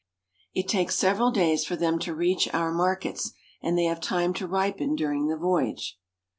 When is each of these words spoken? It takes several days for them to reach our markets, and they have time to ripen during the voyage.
It 0.55 0.67
takes 0.67 0.95
several 0.95 1.29
days 1.29 1.63
for 1.63 1.75
them 1.75 1.99
to 1.99 2.15
reach 2.15 2.51
our 2.55 2.71
markets, 2.71 3.33
and 3.61 3.77
they 3.77 3.83
have 3.83 4.01
time 4.01 4.33
to 4.33 4.47
ripen 4.47 4.95
during 4.95 5.27
the 5.27 5.37
voyage. 5.37 5.99